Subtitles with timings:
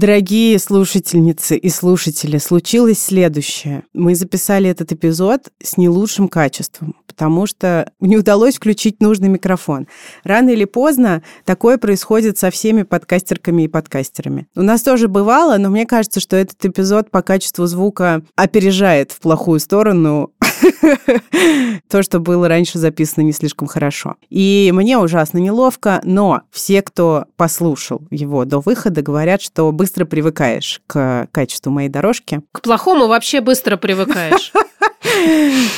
[0.00, 3.82] Дорогие слушательницы и слушатели, случилось следующее.
[3.92, 9.88] Мы записали этот эпизод с не лучшим качеством, потому что не удалось включить нужный микрофон.
[10.24, 14.46] Рано или поздно такое происходит со всеми подкастерками и подкастерами.
[14.56, 19.20] У нас тоже бывало, но мне кажется, что этот эпизод по качеству звука опережает в
[19.20, 20.32] плохую сторону
[21.88, 24.16] то, что было раньше записано не слишком хорошо.
[24.28, 30.80] И мне ужасно неловко, но все, кто послушал его до выхода, говорят, что быстро привыкаешь
[30.86, 32.42] к качеству моей дорожки.
[32.52, 34.52] К плохому вообще быстро привыкаешь.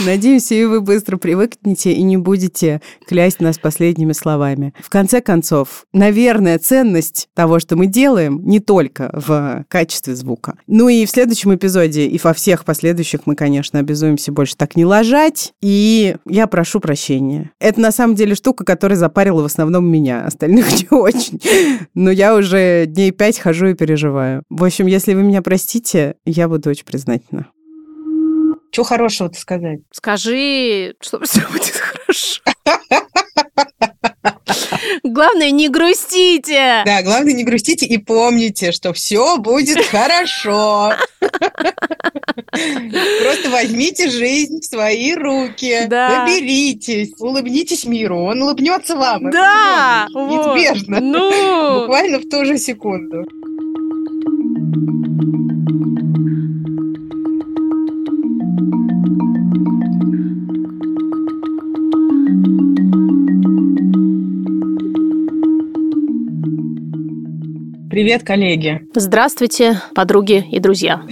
[0.04, 4.74] Надеюсь, и вы быстро привыкнете и не будете клясть нас последними словами.
[4.80, 10.54] В конце концов, наверное, ценность того, что мы делаем, не только в качестве звука.
[10.66, 14.84] Ну и в следующем эпизоде, и во всех последующих мы, конечно, обязуемся больше так не
[14.84, 15.52] ложать.
[15.60, 17.50] И я прошу прощения.
[17.60, 21.40] Это на самом деле штука, которая запарила в основном меня, остальных не очень.
[21.94, 24.42] Но я уже дней пять хожу и переживаю.
[24.50, 27.46] В общем, если вы меня простите, я буду очень признательна.
[28.72, 29.80] Что хорошего-то сказать?
[29.90, 32.40] Скажи, что все будет хорошо.
[35.04, 36.82] Главное, не грустите.
[36.86, 40.94] Да, главное, не грустите и помните, что все будет хорошо.
[42.50, 45.84] Просто возьмите жизнь в свои руки.
[45.88, 46.24] Да.
[46.24, 48.20] Доберитесь, улыбнитесь миру.
[48.20, 49.30] Он улыбнется вам.
[49.30, 50.98] Да, неизбежно.
[50.98, 51.80] Ну.
[51.80, 53.26] Буквально в ту же секунду.
[67.92, 68.80] Привет, коллеги.
[68.94, 71.02] Здравствуйте, подруги и друзья.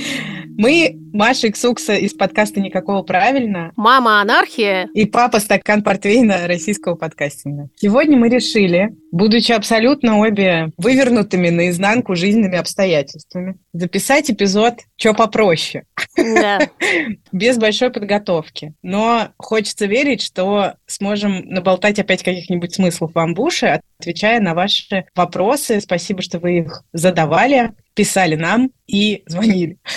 [0.56, 3.72] Мы Маша Иксукса из подкаста «Никакого правильно».
[3.77, 4.89] Мама анархия.
[4.94, 7.69] И папа стакан портвейна российского подкастинга.
[7.77, 15.84] Сегодня мы решили, будучи абсолютно обе вывернутыми наизнанку жизненными обстоятельствами, записать эпизод «Чё попроще».
[16.16, 16.61] Да.
[17.33, 18.75] Без большой подготовки.
[18.83, 25.81] Но хочется верить, что сможем наболтать опять каких-нибудь смыслов в амбуше, отвечая на ваши вопросы.
[25.81, 29.78] Спасибо, что вы их задавали писали нам и звонили.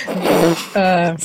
[0.75, 1.15] Э,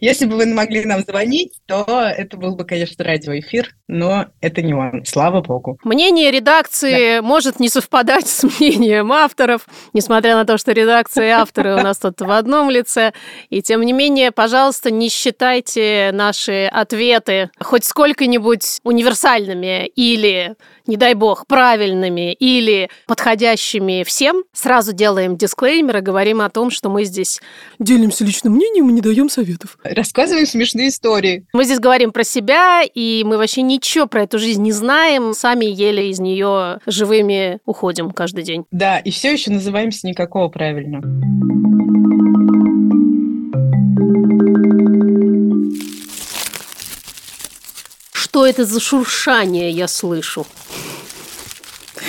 [0.00, 4.74] если бы вы могли нам звонить, то это был бы, конечно, радиоэфир, но это не
[4.74, 5.78] он, слава богу.
[5.84, 7.22] Мнение редакции да.
[7.22, 11.98] может не совпадать с мнением авторов, несмотря на то, что редакция и авторы у нас
[11.98, 13.12] тут в одном лице.
[13.50, 21.14] И тем не менее, пожалуйста, не считайте наши ответы хоть сколько-нибудь универсальными или не дай
[21.14, 27.40] бог, правильными или подходящими всем, сразу делаем дисклеймер и говорим о том, что мы здесь
[27.78, 29.78] делимся личным мнением и не даем советов.
[29.82, 31.46] Рассказываем смешные истории.
[31.52, 35.64] Мы здесь говорим про себя, и мы вообще ничего про эту жизнь не знаем, сами
[35.64, 38.66] еле из нее живыми уходим каждый день.
[38.70, 41.00] Да, и все еще называемся никакого правильно.
[48.12, 50.46] Что это за шуршание я слышу?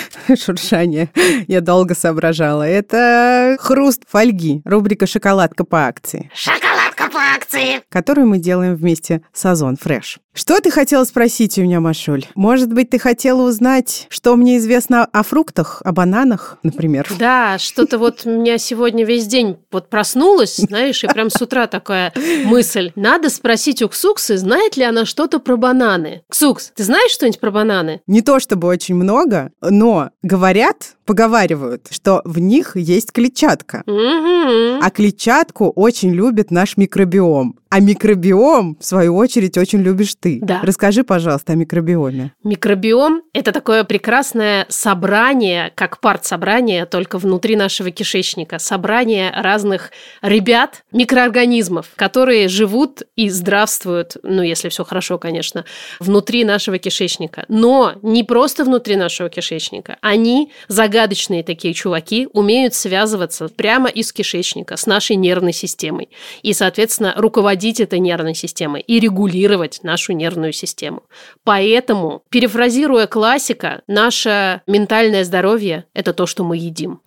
[0.35, 1.09] Шуршание.
[1.47, 2.63] Я долго соображала.
[2.63, 4.61] Это хруст фольги.
[4.65, 6.29] Рубрика «Шоколадка по акции».
[6.33, 6.66] Шоколадка
[6.97, 7.81] по акции!
[7.89, 10.19] Которую мы делаем вместе с Озон Фреш.
[10.37, 12.25] Что ты хотела спросить у меня, Машуль?
[12.35, 17.07] Может быть, ты хотела узнать, что мне известно о фруктах, о бананах, например?
[17.17, 21.65] Да, что-то вот у меня сегодня весь день вот проснулась, знаешь, и прям с утра
[21.65, 22.13] такая
[22.45, 22.91] мысль.
[22.95, 26.21] Надо спросить у Ксуксы, знает ли она что-то про бананы.
[26.29, 28.01] Ксукс, ты знаешь что-нибудь про бананы?
[28.05, 33.81] Не то чтобы очень много, но говорят, поговаривают, что в них есть клетчатка.
[33.87, 34.83] Угу.
[34.83, 37.55] А клетчатку очень любит наш микробиом.
[37.69, 40.39] А микробиом, в свою очередь, очень любишь ты.
[40.41, 40.61] Да.
[40.63, 42.33] Расскажи, пожалуйста, о микробиоме.
[42.43, 48.57] Микробиом– это такое прекрасное собрание, как парт-собрание, только внутри нашего кишечника.
[48.57, 49.91] Собрание разных
[50.21, 55.65] ребят, микроорганизмов, которые живут и здравствуют, ну, если все хорошо, конечно,
[55.99, 57.43] внутри нашего кишечника.
[57.49, 59.97] Но не просто внутри нашего кишечника.
[60.01, 66.09] Они, загадочные такие чуваки, умеют связываться прямо из кишечника с нашей нервной системой.
[66.43, 71.03] И, соответственно, руководить руководить этой нервной системой и регулировать нашу нервную систему.
[71.43, 76.99] Поэтому, перефразируя классика, наше ментальное здоровье– это то, что мы едим.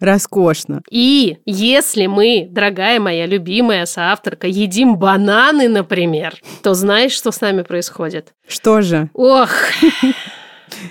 [0.00, 0.82] Роскошно.
[0.90, 7.62] И если мы, дорогая моя любимая соавторка, едим бананы, например, то знаешь, что с нами
[7.62, 8.32] происходит?
[8.48, 9.08] Что же?
[9.14, 9.50] Ох,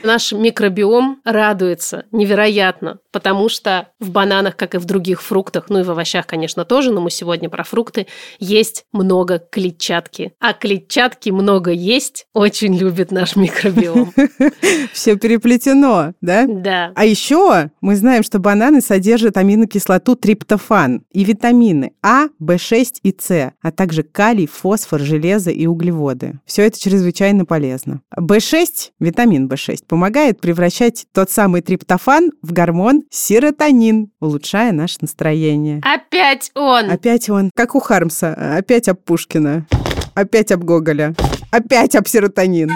[0.03, 5.83] Наш микробиом радуется невероятно потому что в бананах, как и в других фруктах, ну и
[5.83, 8.07] в овощах, конечно, тоже, но мы сегодня про фрукты,
[8.39, 10.33] есть много клетчатки.
[10.39, 14.13] А клетчатки много есть, очень любит наш микробиом.
[14.93, 16.45] Все переплетено, да?
[16.47, 16.91] Да.
[16.95, 23.53] А еще мы знаем, что бананы содержат аминокислоту триптофан и витамины А, В6 и С,
[23.61, 26.39] а также калий, фосфор, железо и углеводы.
[26.45, 28.01] Все это чрезвычайно полезно.
[28.17, 35.81] В6, витамин В6, помогает превращать тот самый триптофан в гормон серотонин, улучшая наше настроение.
[35.83, 36.89] Опять он!
[36.89, 39.65] Опять он, как у Хармса, опять об Пушкина,
[40.13, 41.15] опять об Гоголя,
[41.51, 42.69] опять об серотонин.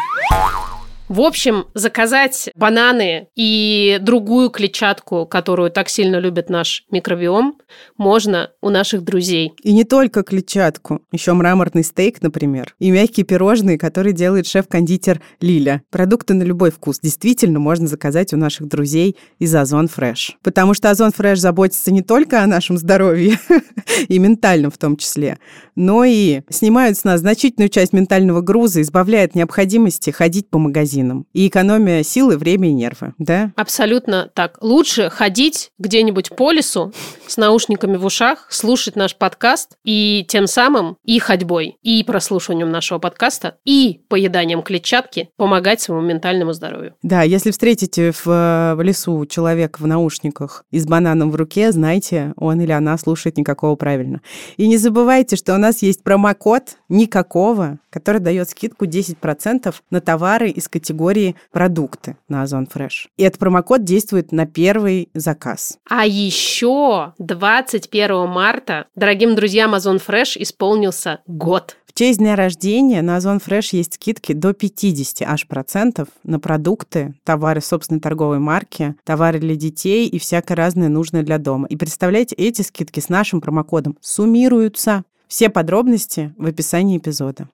[1.07, 7.57] В общем, заказать бананы и другую клетчатку, которую так сильно любит наш микробиом,
[7.95, 9.53] можно у наших друзей.
[9.61, 15.83] И не только клетчатку, еще мраморный стейк, например, и мягкие пирожные, которые делает шеф-кондитер Лиля.
[15.91, 20.37] Продукты на любой вкус действительно можно заказать у наших друзей из Озон Фреш.
[20.41, 23.37] Потому что Озон Фреш заботится не только о нашем здоровье,
[24.07, 25.37] и ментальном в том числе,
[25.75, 31.25] но и снимают с нас значительную часть ментального груза, избавляет необходимости ходить по магазинам магазинам.
[31.33, 33.51] И экономия силы, время и нервы, да?
[33.55, 34.57] Абсолютно так.
[34.61, 36.93] Лучше ходить где-нибудь по лесу
[37.27, 42.99] с наушниками в ушах, слушать наш подкаст и тем самым и ходьбой, и прослушиванием нашего
[42.99, 46.93] подкаста, и поеданием клетчатки помогать своему ментальному здоровью.
[47.03, 52.33] Да, если встретите в, в лесу человека в наушниках и с бананом в руке, знайте,
[52.37, 54.21] он или она слушает никакого правильно.
[54.57, 60.49] И не забывайте, что у нас есть промокод «Никакого», который дает скидку 10% на товары
[60.49, 63.07] из категории категории продукты на Озон Фреш.
[63.17, 65.79] И этот промокод действует на первый заказ.
[65.89, 71.77] А еще 21 марта дорогим друзьям Озон Фреш исполнился год.
[71.87, 77.15] В честь дня рождения на Озон Фреш есть скидки до 50 аж процентов на продукты,
[77.23, 81.67] товары собственной торговой марки, товары для детей и всякое разное нужное для дома.
[81.67, 85.03] И представляете, эти скидки с нашим промокодом суммируются.
[85.27, 87.49] Все подробности в описании эпизода.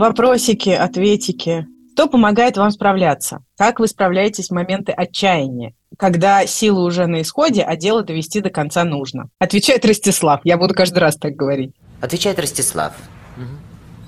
[0.00, 1.66] Вопросики, ответики.
[1.92, 3.44] Что помогает вам справляться?
[3.58, 5.74] Как вы справляетесь в моменты отчаяния?
[5.98, 9.28] Когда силы уже на исходе, а дело довести до конца нужно.
[9.38, 10.40] Отвечает Ростислав.
[10.42, 11.74] Я буду каждый раз так говорить.
[12.00, 12.94] Отвечает Ростислав.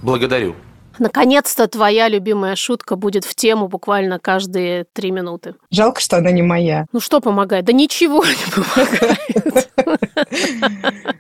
[0.00, 0.54] Благодарю.
[0.98, 5.56] Наконец-то твоя любимая шутка будет в тему буквально каждые три минуты.
[5.70, 6.86] Жалко, что она не моя.
[6.94, 7.66] Ну что помогает?
[7.66, 9.68] Да ничего не помогает.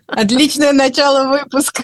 [0.06, 1.82] Отличное начало выпуска.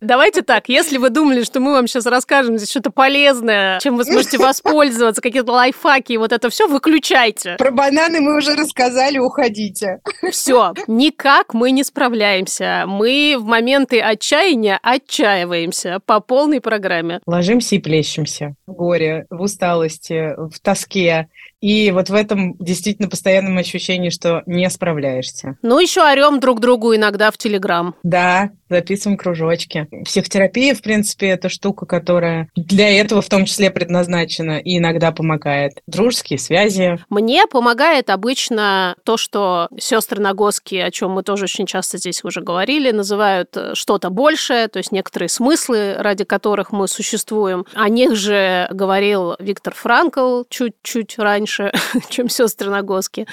[0.00, 4.04] Давайте так, если вы думали, что мы вам сейчас расскажем здесь что-то полезное, чем вы
[4.04, 7.56] сможете воспользоваться, какие-то лайфхаки, вот это все, выключайте.
[7.58, 10.00] Про бананы мы уже рассказали, уходите.
[10.30, 12.84] Все, никак мы не справляемся.
[12.86, 17.20] Мы в моменты отчаяния отчаиваемся по полной программе.
[17.26, 21.28] Ложимся и плещемся в горе, в усталости, в тоске.
[21.60, 25.56] И вот в этом действительно постоянном ощущении, что не справляешься.
[25.68, 27.96] Ну, еще орем друг другу иногда в Телеграм.
[28.04, 29.88] Да, записываем кружочки.
[30.04, 35.80] Психотерапия, в принципе, это штука, которая для этого в том числе предназначена и иногда помогает.
[35.86, 36.98] Дружеские связи.
[37.08, 42.40] Мне помогает обычно то, что сестры Нагоски, о чем мы тоже очень часто здесь уже
[42.40, 47.64] говорили, называют что-то большее, то есть некоторые смыслы, ради которых мы существуем.
[47.74, 51.72] О них же говорил Виктор Франкл чуть-чуть раньше раньше,
[52.08, 53.26] чем сестры Нагоски.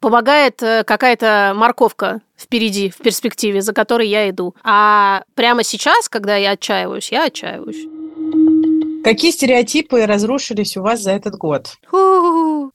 [0.00, 4.54] Помогает э, какая-то морковка впереди, в перспективе, за которой я иду.
[4.62, 7.86] А прямо сейчас, когда я отчаиваюсь, я отчаиваюсь.
[9.04, 11.76] Какие стереотипы разрушились у вас за этот год?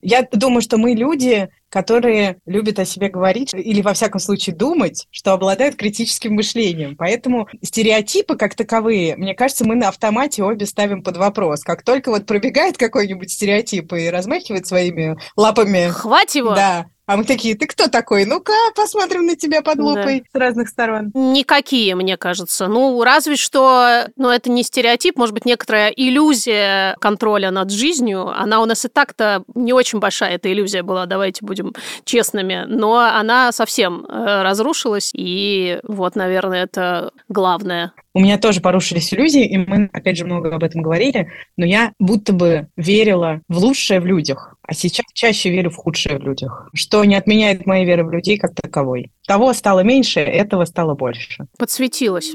[0.02, 5.08] Я думаю, что мы люди, которые любят о себе говорить или, во всяком случае, думать,
[5.12, 6.96] что обладают критическим мышлением.
[6.96, 11.64] Поэтому стереотипы как таковые, мне кажется, мы на автомате обе ставим под вопрос.
[11.64, 15.90] Как только вот пробегает какой-нибудь стереотип и размахивает своими лапами...
[15.90, 16.56] Хватит его!
[16.56, 18.26] Да, а мы такие, ты кто такой?
[18.26, 20.26] Ну-ка, посмотрим на тебя под лупой да.
[20.32, 21.12] с разных сторон.
[21.14, 22.68] Никакие, мне кажется.
[22.68, 28.30] Ну, разве что, ну, это не стереотип, может быть, некоторая иллюзия контроля над жизнью.
[28.30, 31.74] Она у нас и так-то не очень большая, эта иллюзия была, давайте будем
[32.06, 32.64] честными.
[32.68, 37.92] Но она совсем э, разрушилась, и вот, наверное, это главное.
[38.16, 41.94] У меня тоже порушились иллюзии, и мы, опять же, много об этом говорили, но я
[41.98, 46.70] будто бы верила в лучшее в людях, а сейчас чаще верю в худшее в людях,
[46.76, 49.12] что не отменяет моей веры в людей как таковой.
[49.26, 51.48] Того стало меньше, этого стало больше.
[51.58, 52.34] Подсветилось.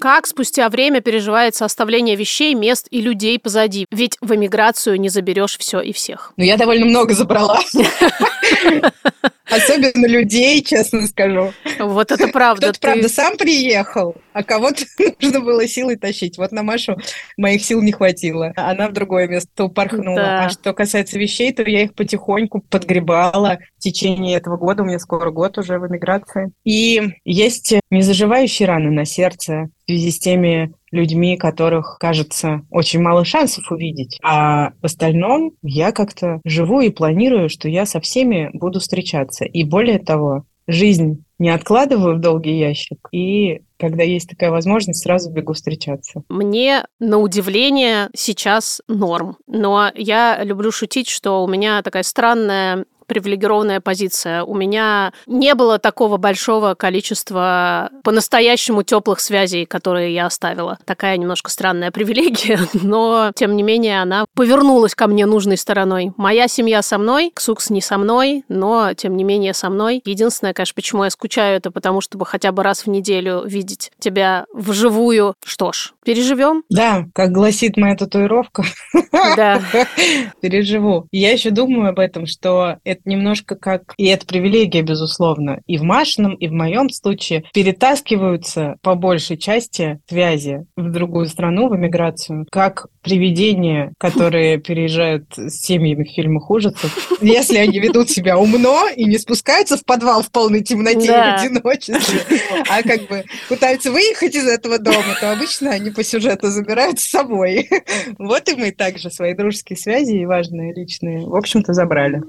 [0.00, 3.86] Как спустя время переживается оставление вещей, мест и людей позади?
[3.90, 6.32] Ведь в эмиграцию не заберешь все и всех.
[6.36, 7.60] Ну, я довольно много забрала.
[9.48, 11.52] Особенно людей, честно скажу.
[11.78, 12.68] Вот это правда.
[12.68, 14.84] Кто-то, правда, сам приехал, а кого-то
[15.20, 16.36] нужно было силой тащить.
[16.36, 16.98] Вот на Машу
[17.36, 18.52] моих сил не хватило.
[18.56, 20.16] Она в другое место упорхнула.
[20.16, 20.44] Да.
[20.44, 24.82] А что касается вещей, то я их потихоньку подгребала в течение этого года.
[24.82, 26.50] У меня скоро год уже в эмиграции.
[26.64, 33.24] И есть незаживающие раны на сердце в связи с теми людьми, которых, кажется, очень мало
[33.24, 34.18] шансов увидеть.
[34.22, 39.44] А в остальном я как-то живу и планирую, что я со всеми буду встречаться.
[39.44, 45.30] И более того, жизнь не откладываю в долгий ящик, и когда есть такая возможность, сразу
[45.30, 46.22] бегу встречаться.
[46.28, 49.36] Мне, на удивление, сейчас норм.
[49.46, 54.42] Но я люблю шутить, что у меня такая странная привилегированная позиция.
[54.44, 60.78] У меня не было такого большого количества по-настоящему теплых связей, которые я оставила.
[60.84, 66.12] Такая немножко странная привилегия, но, тем не менее, она повернулась ко мне нужной стороной.
[66.16, 70.02] Моя семья со мной, Ксукс не со мной, но, тем не менее, со мной.
[70.04, 74.46] Единственное, конечно, почему я скучаю, это потому, чтобы хотя бы раз в неделю видеть тебя
[74.52, 75.34] вживую.
[75.44, 76.62] Что ж, переживем.
[76.68, 78.64] Да, как гласит моя татуировка.
[79.12, 79.60] Да.
[80.40, 81.06] Переживу.
[81.10, 83.94] Я еще думаю об этом, что это немножко как...
[83.96, 85.60] И это привилегия, безусловно.
[85.66, 91.68] И в Машином, и в моем случае перетаскиваются по большей части связи в другую страну,
[91.68, 97.18] в эмиграцию, как привидения, которые переезжают с семьями в фильмах ужасов.
[97.20, 101.36] Если они ведут себя умно и не спускаются в подвал в полной темноте Да.
[101.36, 102.20] и в одиночестве,
[102.68, 107.08] а как бы пытаются выехать из этого дома, то обычно они по сюжету забирают с
[107.08, 107.68] собой.
[108.18, 112.22] Вот и мы также свои дружеские связи и важные личные, в общем-то, забрали.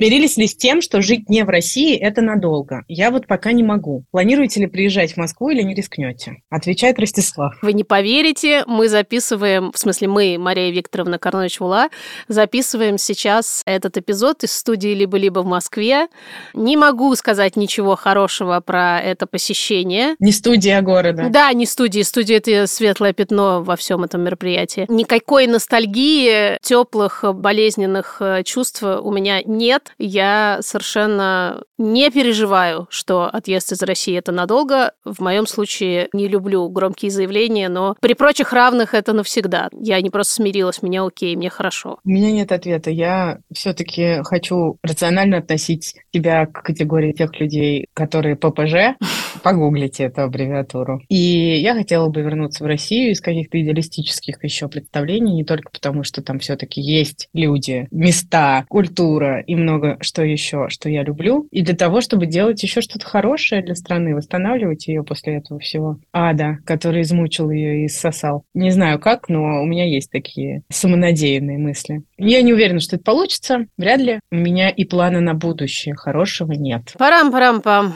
[0.00, 2.84] Смирились ли с тем, что жить не в России– это надолго?
[2.88, 4.06] Я вот пока не могу.
[4.12, 6.36] Планируете ли приезжать в Москву или не рискнете?
[6.48, 7.58] Отвечает Ростислав.
[7.60, 11.90] Вы не поверите, мы записываем, в смысле мы, Мария Викторовна Карнович-Вула,
[12.28, 16.08] записываем сейчас этот эпизод из студии «Либо-либо» в Москве.
[16.54, 20.16] Не могу сказать ничего хорошего про это посещение.
[20.18, 21.28] Не студия, города.
[21.28, 22.00] Да, не студии.
[22.00, 24.86] Студия– это светлое пятно во всем этом мероприятии.
[24.88, 29.89] Никакой ностальгии, теплых, болезненных э, чувств у меня нет.
[29.98, 34.92] Я совершенно не переживаю, что отъезд из России– это надолго.
[35.04, 39.68] В моем случае не люблю громкие заявления, но при прочих равных это навсегда.
[39.72, 41.98] Я не просто смирилась, мне окей, мне хорошо.
[42.04, 42.90] У меня нет ответа.
[42.90, 48.96] Я все-таки хочу рационально относить тебя к категории тех людей, которые ППЖ.
[49.42, 51.02] Погуглите эту аббревиатуру.
[51.08, 56.04] И я хотела бы вернуться в Россию из каких-то идеалистических еще представлений, не только потому,
[56.04, 61.62] что там все-таки есть люди, места, культура и много что еще, что я люблю, и
[61.62, 66.58] для того, чтобы делать еще что-то хорошее для страны, восстанавливать ее после этого всего ада,
[66.64, 68.44] который измучил ее и сосал.
[68.54, 72.02] Не знаю как, но у меня есть такие самонадеянные мысли.
[72.18, 73.66] Я не уверена, что это получится.
[73.76, 74.20] Вряд ли.
[74.30, 76.94] У меня и плана на будущее хорошего нет.
[76.98, 77.94] Парам-парам-пам.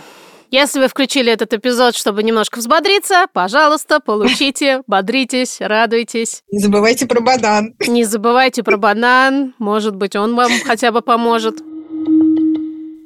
[0.55, 6.45] Если вы включили этот эпизод, чтобы немножко взбодриться, пожалуйста, получите, бодритесь, радуйтесь.
[6.53, 7.75] Не забывайте про банан.
[7.89, 11.57] Не забывайте про банан, может быть, он вам хотя бы поможет.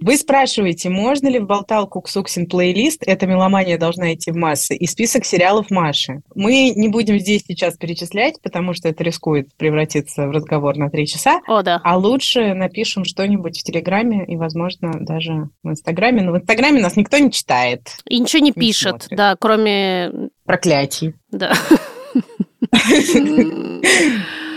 [0.01, 4.87] Вы спрашиваете, можно ли в болталку Ксуксин плейлист «Эта меломания должна идти в массы» и
[4.87, 6.23] список сериалов Маши.
[6.35, 11.07] Мы не будем здесь сейчас перечислять, потому что это рискует превратиться в разговор на три
[11.07, 11.41] часа.
[11.47, 11.81] О, да.
[11.83, 16.23] А лучше напишем что-нибудь в Телеграме и, возможно, даже в Инстаграме.
[16.23, 17.89] Но в Инстаграме нас никто не читает.
[18.09, 19.17] И ничего не Не пишет, смотрит.
[19.17, 20.31] да, кроме...
[20.45, 21.15] Проклятий.
[21.31, 21.53] Да.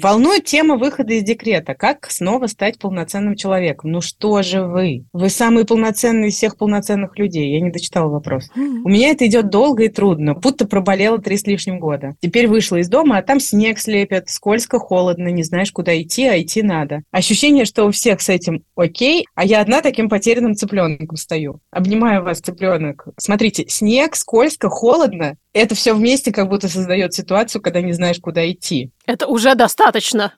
[0.00, 1.74] Волнует тема выхода из декрета.
[1.74, 3.92] Как снова стать полноценным человеком?
[3.92, 5.06] Ну что же вы?
[5.12, 7.52] Вы самый полноценный из всех полноценных людей.
[7.52, 8.50] Я не дочитала вопрос.
[8.54, 12.14] У меня это идет долго и трудно, будто проболела три с лишним года.
[12.20, 16.40] Теперь вышла из дома, а там снег слепят, скользко, холодно, не знаешь, куда идти, а
[16.40, 17.02] идти надо.
[17.10, 21.60] Ощущение, что у всех с этим окей, а я одна таким потерянным цыпленком стою.
[21.70, 23.08] Обнимаю вас, цыпленок.
[23.18, 25.36] Смотрите, снег, скользко, холодно.
[25.56, 28.90] Это все вместе как будто создает ситуацию, когда не знаешь, куда идти.
[29.06, 30.34] Это уже достаточно.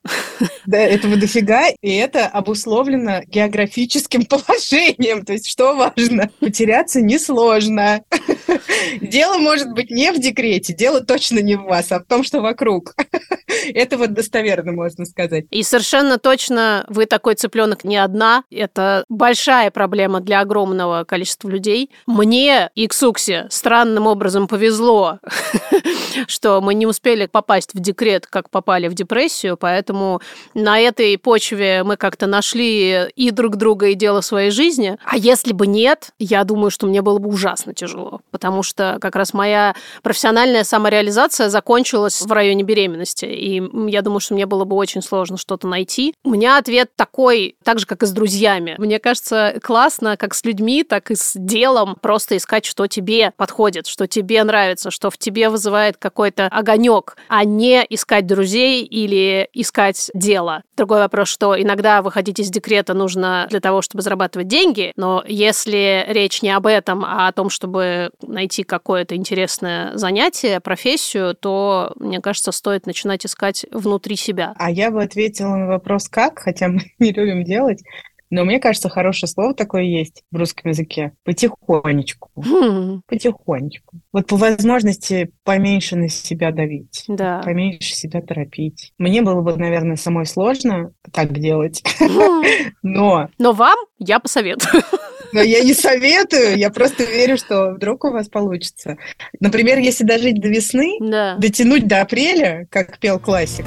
[0.65, 5.25] Да, этого дофига, и это обусловлено географическим положением.
[5.25, 6.31] То есть, что важно?
[6.39, 8.03] Потеряться несложно.
[9.01, 12.41] Дело может быть не в декрете, дело точно не в вас, а в том, что
[12.41, 12.95] вокруг.
[13.75, 15.47] Это вот достоверно можно сказать.
[15.51, 18.45] И совершенно точно вы такой цыпленок не одна.
[18.51, 21.91] Это большая проблема для огромного количества людей.
[22.07, 25.08] Мне и Ксуксе странным образом повезло,
[26.27, 30.21] что мы не успели попасть в декрет, как попали в депрессию, поэтому
[30.55, 34.99] на этой почве мы как-то нашли и друг друга, и дело своей жизни.
[35.05, 39.17] А если бы нет, я думаю, что мне было бы ужасно тяжело, потому что как
[39.17, 44.77] раз моя профессиональная самореализация закончилась в районе беременности, и я думаю, что мне было бы
[44.77, 46.15] очень сложно что-то найти.
[46.25, 48.75] У меня ответ такой, так же, как и с друзьями.
[48.79, 53.87] Мне кажется, классно как с людьми, так и с делом просто искать, что тебе подходит,
[53.87, 60.11] что тебе нравится, что в тебе вызывает какой-то огонек, а не искать друзей или искать
[60.12, 60.64] дело.
[60.76, 66.05] Другой вопрос, что иногда выходить из декрета нужно для того, чтобы зарабатывать деньги, но если
[66.09, 72.21] речь не об этом, а о том, чтобы найти какое-то интересное занятие, профессию, то, мне
[72.21, 74.55] кажется, стоит начинать искать внутри себя.
[74.59, 77.83] А я бы ответила на вопрос «как?», хотя мы не любим делать.
[78.31, 81.13] Но мне кажется, хорошее слово такое есть в русском языке.
[81.25, 82.31] Потихонечку.
[82.37, 83.03] Хм.
[83.07, 84.01] Потихонечку.
[84.13, 87.05] Вот по возможности поменьше на себя давить.
[87.09, 87.41] Да.
[87.45, 88.93] Поменьше себя торопить.
[88.99, 91.83] Мне было бы, наверное, самой сложно так делать.
[92.83, 94.83] Но Но вам я посоветую.
[95.33, 98.97] но я не советую, я просто верю, что вдруг у вас получится.
[99.41, 101.37] Например, если дожить до весны, Да.
[101.37, 103.67] дотянуть до апреля, как пел классик,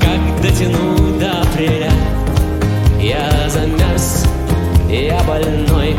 [0.00, 1.90] Как дотяну до апреля
[3.00, 3.48] Я
[3.96, 4.24] замерз,
[4.90, 5.96] я больной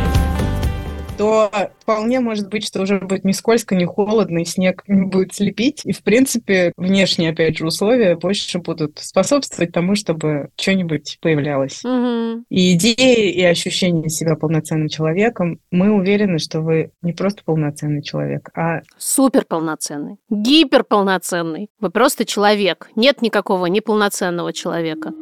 [1.17, 1.49] то
[1.79, 5.81] вполне может быть, что уже будет не скользко, не холодно, и снег не будет слепить.
[5.83, 11.83] И, в принципе, внешние, опять же, условия больше будут способствовать тому, чтобы что-нибудь появлялось.
[11.83, 12.45] Мгм.
[12.51, 18.51] И идеи, и ощущение себя полноценным человеком, мы уверены, что вы не просто полноценный человек,
[18.55, 21.69] а Супер полноценный, гипер полноценный.
[21.79, 22.91] Вы просто человек.
[22.95, 25.13] Нет никакого неполноценного человека.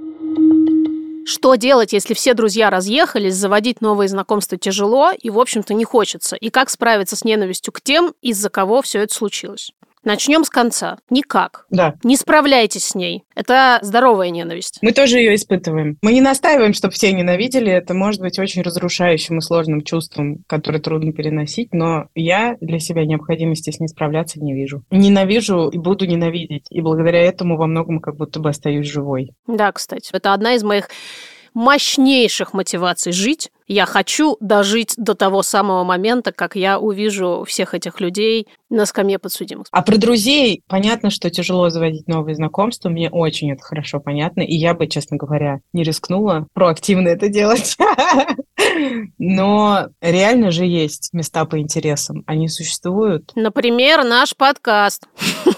[1.28, 6.36] Что делать, если все друзья разъехались, заводить новые знакомства тяжело и, в общем-то, не хочется?
[6.36, 9.72] И как справиться с ненавистью к тем, из-за кого все это случилось?
[10.06, 10.98] Начнем с конца.
[11.10, 11.66] Никак.
[11.70, 13.24] да, Не справляйтесь с ней.
[13.36, 14.78] Это здоровая ненависть.
[14.82, 15.98] мы тоже ее испытываем.
[16.02, 17.72] Мы не настаиваем, чтобы все ненавидели.
[17.72, 23.04] Это может быть очень разрушающим и сложным чувством, которое трудно переносить, но я для себя
[23.06, 24.84] необходимости с ней справляться не вижу.
[24.92, 26.68] Ненавижу и буду ненавидеть.
[26.70, 29.32] И благодаря этому во многом как будто бы остаюсь живой.
[29.48, 30.10] Да, кстати.
[30.14, 30.88] Это одна из моих
[31.56, 33.50] мощнейших мотиваций жить.
[33.68, 39.20] Я хочу дожить до того самого момента, как я увижу всех этих людей на скамье
[39.20, 39.68] подсудимых.
[39.72, 42.90] А про друзей понятно, что тяжело заводить новые знакомства.
[42.90, 44.42] Мне очень это хорошо понятно.
[44.42, 47.78] И я бы, честно говоря, не рискнула проактивно это делать.
[49.18, 52.24] Но реально же есть места по интересам.
[52.28, 53.32] Они существуют.
[53.36, 55.08] Например, наш подкаст.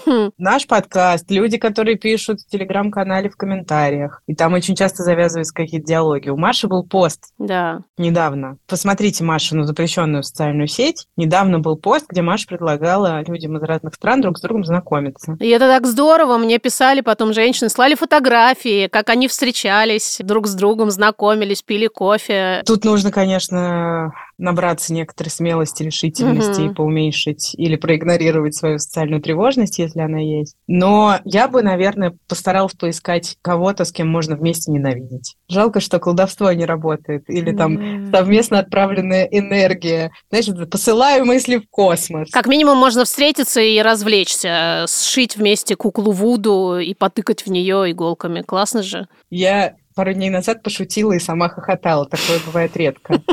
[0.38, 4.22] Наш подкаст, люди, которые пишут в телеграм-канале в комментариях.
[4.26, 6.30] И там очень часто завязываются какие-то диалоги.
[6.30, 7.82] У Маши был пост Да.
[7.98, 8.58] Недавно.
[8.66, 11.06] Посмотрите Машину запрещенную социальную сеть.
[11.16, 15.36] Недавно был пост, где Маша предлагала людям из разных стран друг с другом знакомиться.
[15.40, 16.38] И это так здорово.
[16.38, 22.62] Мне писали потом женщины, слали фотографии, как они встречались друг с другом, знакомились, пили кофе.
[22.66, 26.70] Тут нужно, конечно, набраться некоторой смелости, решительности Мгм.
[26.70, 30.54] и поуменьшить или проигнорировать свою социальную тревожность, если она есть.
[30.68, 35.34] Но я бы, наверное, постаралась поискать кого-то, с кем можно вместе ненавидеть.
[35.48, 37.24] Жалко, что колдовство не работает.
[37.28, 38.18] Или там Да.
[38.20, 40.12] совместно отправленная энергия.
[40.30, 42.30] Знаешь, посылаю мысли в космос.
[42.30, 48.42] Как минимум можно встретиться и развлечься, сшить вместе куклу Вуду и потыкать в нее иголками.
[48.42, 49.08] Классно же.
[49.30, 52.06] Я пару дней назад пошутила и сама хохотала.
[52.06, 53.20] Такое бывает редко.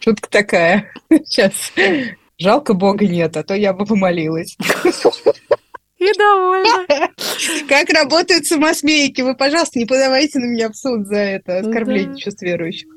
[0.00, 0.92] Шутка такая.
[1.24, 1.72] Сейчас.
[2.38, 4.56] Жалко Бога нет, а то я бы помолилась.
[5.98, 6.86] И довольна.
[7.68, 9.22] Как работают самосмейки?
[9.22, 12.16] Вы, пожалуйста, не подавайте на меня в суд за это оскорбление Да.
[12.16, 12.88] чувств верующих.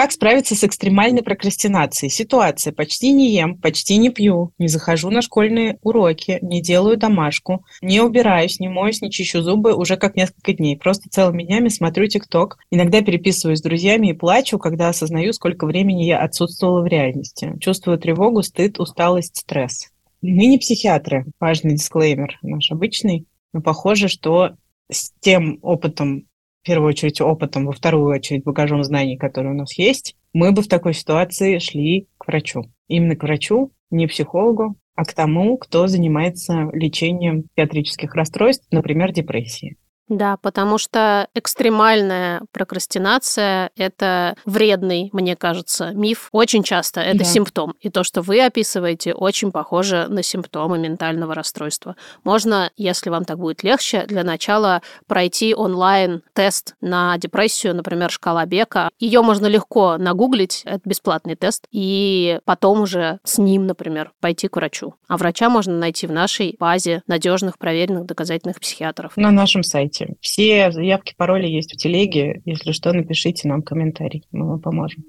[0.00, 2.08] Как справиться с экстремальной прокрастинацией?
[2.08, 2.72] Ситуация.
[2.72, 8.00] Почти не ем, почти не пью, не захожу на школьные уроки, не делаю домашку, не
[8.00, 10.78] убираюсь, не моюсь, не чищу зубы уже как несколько дней.
[10.78, 12.56] Просто целыми днями смотрю ТикТок.
[12.70, 17.52] Иногда переписываюсь с друзьями и плачу, когда осознаю, сколько времени я отсутствовала в реальности.
[17.60, 19.90] Чувствую тревогу, стыд, усталость, стресс.
[20.22, 24.52] Мы не психиатры, важный дисклеймер наш обычный, но похоже, что
[24.90, 26.24] с тем опытом,
[26.62, 30.62] в первую очередь опытом, во вторую очередь багажом знаний, который у нас есть, мы бы
[30.62, 32.64] в такой ситуации шли к врачу.
[32.88, 39.76] Именно к врачу, не психологу, а к тому, кто занимается лечением психиатрических расстройств, например, депрессии.
[40.10, 46.28] Да, потому что экстремальная прокрастинация– это вредный, мне кажется, миф.
[46.32, 47.24] Очень часто это Да.
[47.24, 47.76] симптом.
[47.80, 51.94] И то, что вы описываете, очень похоже на симптомы ментального расстройства.
[52.24, 58.90] Можно, если вам так будет легче, для начала пройти онлайн-тест на депрессию, например, шкала Бека.
[58.98, 64.56] Ее можно легко нагуглить, это бесплатный тест, и потом уже с ним, например, пойти к
[64.56, 64.94] врачу.
[65.06, 69.16] А врача можно найти в нашей базе надежных, проверенных, доказательных психиатров.
[69.16, 69.99] На нашем сайте.
[70.00, 70.16] Пишите.
[70.20, 72.42] Все заявки, пароли есть в телеге.
[72.44, 75.04] Если что, напишите нам комментарий, мы вам поможем.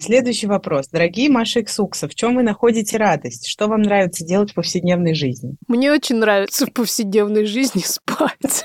[0.00, 0.88] Следующий вопрос.
[0.88, 3.48] Дорогие Маша и Ксукса, в чем вы находите радость?
[3.48, 5.56] Что вам нравится делать в повседневной жизни?
[5.66, 8.62] Мне очень нравится в повседневной жизни спать.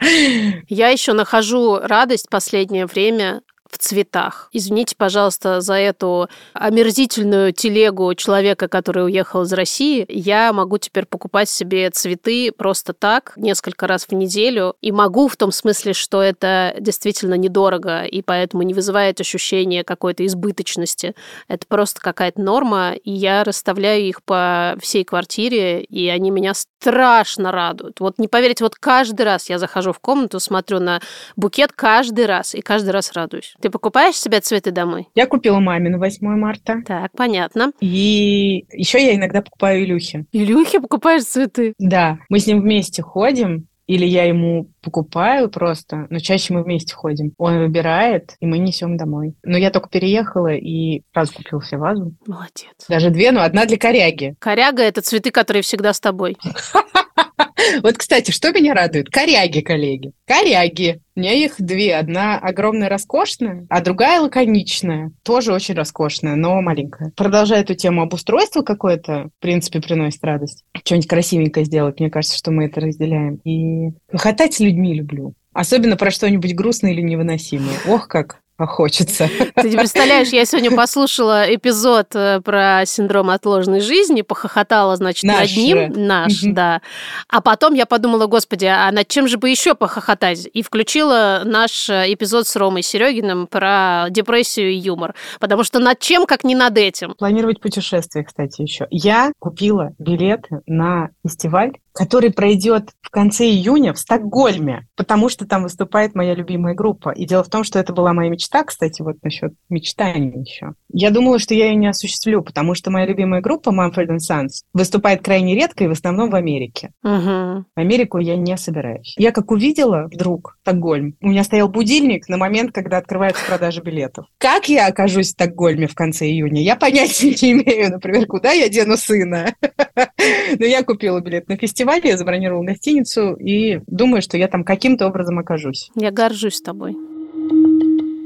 [0.68, 4.48] Я еще нахожу радость последнее время в цветах.
[4.52, 10.06] Извините, пожалуйста, за эту омерзительную телегу человека, который уехал из России.
[10.08, 14.74] Я могу теперь покупать себе цветы просто так, несколько раз в неделю.
[14.80, 20.24] И могу в том смысле, что это действительно недорого, и поэтому не вызывает ощущения какой-то
[20.26, 21.14] избыточности.
[21.48, 27.52] Это просто какая-то норма, и я расставляю их по всей квартире, и они меня страшно
[27.52, 28.00] радуют.
[28.00, 31.00] Вот не поверите, вот каждый раз я захожу в комнату, смотрю на
[31.36, 33.54] букет каждый раз, и каждый раз радуюсь.
[33.60, 35.08] Ты покупаешь себе цветы домой?
[35.14, 36.82] Я купила маме на 8 марта.
[36.86, 37.72] Так, понятно.
[37.80, 40.26] И еще я иногда покупаю Илюхе.
[40.32, 41.74] Илюхе покупаешь цветы?
[41.78, 46.94] Да, мы с ним вместе ходим, или я ему покупаю просто, но чаще мы вместе
[46.94, 47.32] ходим.
[47.38, 49.34] Он выбирает, и мы несем домой.
[49.42, 52.14] Но я только переехала и сразу купила себе вазу.
[52.26, 52.74] Молодец.
[52.88, 54.36] Даже две, но одна для коряги.
[54.38, 56.36] Коряга– это цветы, которые всегда с тобой.
[57.82, 59.10] Вот, кстати, что меня радует?
[59.10, 60.12] Коряги, коллеги.
[60.26, 61.00] Коряги.
[61.14, 61.96] У меня их две.
[61.96, 65.12] Одна огромная, роскошная, а другая лаконичная.
[65.22, 67.12] Тоже очень роскошная, но маленькая.
[67.16, 70.64] Продолжая эту тему обустройства какое-то, в принципе, приносит радость.
[70.84, 72.00] Что-нибудь красивенькое сделать.
[72.00, 73.40] Мне кажется, что мы это разделяем.
[73.44, 75.34] И хохотать с людьми люблю.
[75.52, 77.74] Особенно про что-нибудь грустное или невыносимое.
[77.88, 79.28] Ох, как хочется.
[79.54, 85.50] Ты не представляешь, я сегодня послушала эпизод э, про синдром отложенной жизни, похохотала, значит, Наш
[85.50, 85.78] над ним.
[85.78, 86.00] же.
[86.00, 86.80] Наш, да.
[87.28, 90.48] А потом я подумала, господи, а над чем же бы еще похохотать?
[90.52, 95.14] И включила наш э, эпизод с Ромой Серегиным про депрессию и юмор.
[95.40, 97.14] Потому что над чем, как не над этим?
[97.14, 98.86] Планировать путешествие, кстати, еще.
[98.90, 105.64] Я купила билеты на фестиваль, который пройдет в конце июня в Стокгольме, потому что там
[105.64, 107.10] выступает моя любимая группа.
[107.10, 110.74] И дело в том, что это была моя мечта, кстати, вот насчет мечтаний еще.
[110.92, 115.24] Я думала, что я ее не осуществлю, потому что моя любимая группа Mumford Sons выступает
[115.24, 116.92] крайне редко и в основном в Америке.
[117.02, 117.66] Мгм.
[117.74, 119.16] В Америку я не собираюсь.
[119.18, 124.26] Я как увидела вдруг Стокгольм, у меня стоял будильник на момент, когда открывается продажа билетов.
[124.38, 128.68] Как я окажусь в Стокгольме в конце июня, я понятия не имею, например, куда я
[128.68, 129.52] дену сына.
[130.58, 135.06] Но я купила билет на фестиваль, я забронировала гостиницу и думаю, что я там каким-то
[135.06, 135.90] образом окажусь.
[135.94, 136.96] Я горжусь тобой.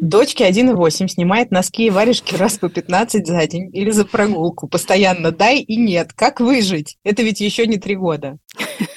[0.01, 4.66] Дочке 1,8 снимает носки и варежки раз по 15 за день или за прогулку.
[4.66, 6.12] Постоянно дай и нет.
[6.12, 6.98] Как выжить?
[7.05, 8.38] Это ведь еще не три года.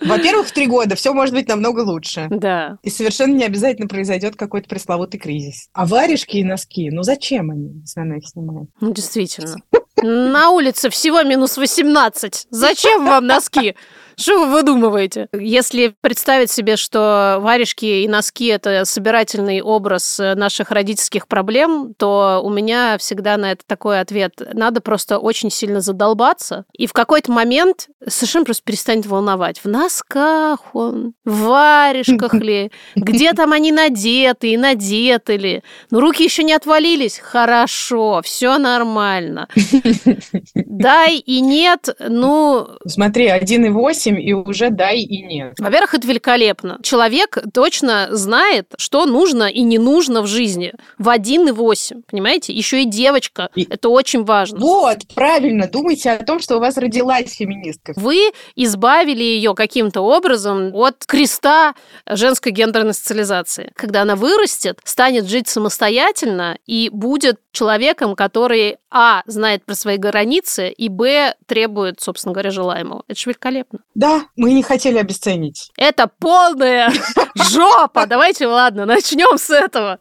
[0.00, 2.26] Во-первых, в три года все может быть намного лучше.
[2.30, 2.78] Да.
[2.82, 5.68] И совершенно не обязательно произойдет какой-то пресловутый кризис.
[5.72, 8.68] А варежки и носки, ну зачем они, если она их снимает?
[8.80, 9.56] Ну, действительно.
[10.02, 12.46] На улице всего минус 18.
[12.50, 13.76] Зачем вам носки?
[14.16, 15.28] Что вы выдумываете?
[15.32, 22.40] Если представить себе, что варежки и носки– это собирательный образ э, наших родительских проблем, то
[22.42, 24.40] у меня всегда на это такой ответ.
[24.52, 29.60] Надо просто очень сильно задолбаться, и в какой-то момент совершенно просто перестанет волновать.
[29.62, 35.62] В носках он, в варежках ли, где там они надеты и надеты ли.
[35.90, 37.18] Ну, руки еще не отвалились?
[37.18, 39.48] Хорошо, все нормально.
[40.54, 45.54] Дай и нет, ну, Смотри, 1,8 и уже дай и нет.
[45.58, 46.78] во-первых, это великолепно.
[46.82, 50.72] Человек точно знает, что нужно и не нужно в жизни.
[50.98, 52.52] В 1,8, понимаете?
[52.52, 53.48] Еще и девочка.
[53.54, 54.58] И- Это очень важно.
[54.60, 57.92] Вот, правильно, думайте о том, что у вас родилась феминистка.
[57.96, 61.74] Вы избавили ее каким-то образом от креста
[62.06, 63.72] женской гендерной социализации.
[63.76, 70.70] Когда она вырастет, станет жить самостоятельно и будет человеком, который, а, знает про свои границы,
[70.70, 73.02] и, б, требует, собственно говоря, желаемого.
[73.08, 73.80] Это же великолепно.
[73.94, 75.70] Да, мы не хотели обесценить.
[75.76, 76.90] Это полная
[77.50, 78.06] жопа.
[78.06, 79.98] Давайте, ладно, начнем с этого.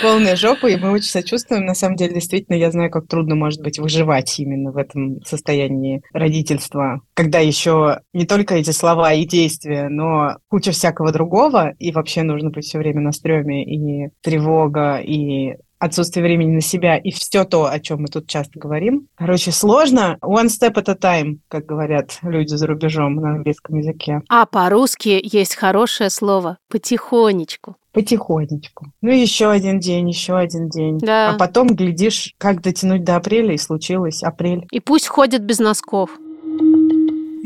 [0.00, 1.66] Полная жопа, и мы очень сочувствуем.
[1.66, 6.02] На самом деле, действительно, я знаю, как трудно может быть выживать именно в этом состоянии
[6.12, 12.22] родительства, когда еще не только эти слова и действия, но куча всякого другого, и вообще
[12.22, 17.44] нужно быть все время на стреме, и тревога, и отсутствие времени на себя, и все
[17.44, 19.08] то, о чем мы тут часто говорим.
[19.16, 20.16] Короче, сложно.
[20.22, 24.22] One step at a time, как говорят люди за рубежом на английском языке.
[24.28, 27.76] А по-русски есть хорошее слово «потихонечку».
[27.92, 28.92] Потихонечку.
[29.00, 30.98] Ну, еще один день, еще один день.
[30.98, 31.30] Да.
[31.30, 34.66] А потом, глядишь, как дотянуть до апреля, и случилось апрель.
[34.70, 36.10] И пусть ходят без носков.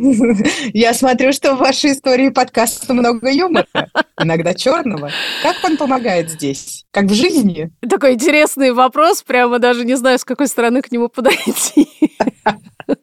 [0.73, 3.67] Я смотрю, что в вашей истории подкаста много юмора,
[4.19, 5.11] иногда черного.
[5.43, 6.85] Как он помогает здесь?
[6.91, 7.71] Как в жизни?
[7.89, 11.89] Такой интересный вопрос, прямо даже не знаю, с какой стороны к нему подойти.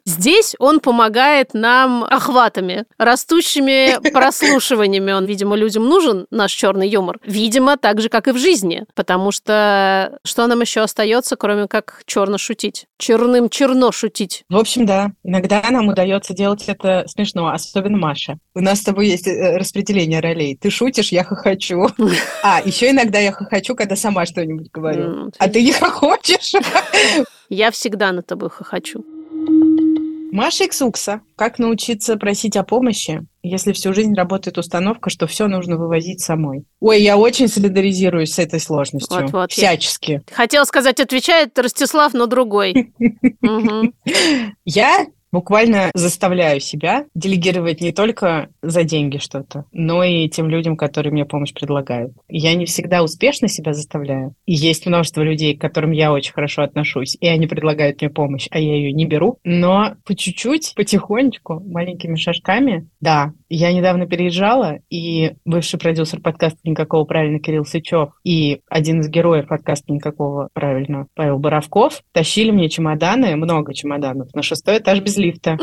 [0.04, 5.12] Здесь он помогает нам охватами, растущими прослушиваниями.
[5.12, 7.18] Он, видимо, людям нужен, наш черный юмор.
[7.24, 8.84] Видимо, так же, как и в жизни.
[8.94, 12.86] Потому что что нам еще остается, кроме как черно шутить?
[12.98, 14.44] Черным черно шутить.
[14.48, 18.38] В общем, да, иногда нам удается делать это смешно, особенно Маша.
[18.54, 20.58] У нас с тобой есть э, распределение ролей.
[20.60, 21.88] Ты шутишь, я хохочу.
[22.42, 25.30] А, еще иногда я хохочу, когда сама что-нибудь говорю.
[25.38, 26.52] А ты не хохочешь?
[27.48, 29.04] Я всегда над тобой хохочу.
[30.30, 31.22] Маша Иксукса.
[31.36, 36.64] Как научиться просить о помощи, если всю жизнь работает установка, что все нужно вывозить самой?
[36.80, 39.22] Ой, я очень солидаризируюсь с этой сложностью.
[39.22, 40.10] Вот, вот, Всячески.
[40.10, 40.34] Я...
[40.34, 42.92] Хотела сказать, отвечает Ростислав, но другой.
[44.64, 51.12] Я буквально заставляю себя делегировать не только за деньги что-то, но и тем людям, которые
[51.12, 52.12] мне помощь предлагают.
[52.28, 54.34] Я не всегда успешно себя заставляю.
[54.46, 58.48] И есть множество людей, к которым я очень хорошо отношусь, и они предлагают мне помощь,
[58.50, 59.38] а я ее не беру.
[59.44, 63.32] Но по чуть-чуть, потихонечку, маленькими шажками, да.
[63.50, 69.48] Я недавно переезжала, и бывший продюсер подкаста «Никакого правильно» Кирилл Сычев и один из героев
[69.48, 75.56] подкаста «Никакого правильно» Павел Боровков тащили мне чемоданы, много чемоданов, на шестой этаж без лифта.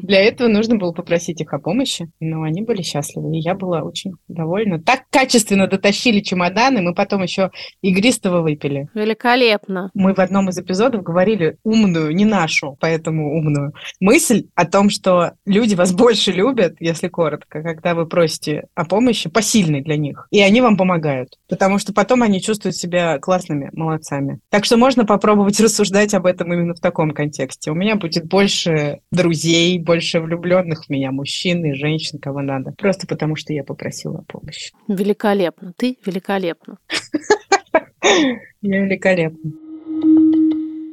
[0.00, 3.82] Для этого нужно было попросить их о помощи, но они были счастливы, и я была
[3.82, 4.80] очень довольна.
[4.80, 7.50] Так качественно дотащили чемоданы, мы потом еще
[7.82, 8.88] игристого выпили.
[8.94, 9.90] Великолепно.
[9.92, 15.32] Мы в одном из эпизодов говорили умную, не нашу, поэтому умную, мысль о том, что
[15.44, 20.40] люди вас больше любят, если коротко, когда вы просите о помощи, посильной для них, и
[20.40, 24.38] они вам помогают, потому что потом они чувствуют себя классными молодцами.
[24.50, 27.72] Так что можно попробовать рассуждать об этом именно в таком контексте.
[27.72, 32.72] У меня будет больше друзей, больше влюбленных в меня мужчин и женщин, кого надо.
[32.78, 34.72] Просто потому, что я попросила помощи.
[34.86, 35.72] Великолепно.
[35.76, 36.78] Ты великолепна.
[38.62, 39.67] Я великолепна.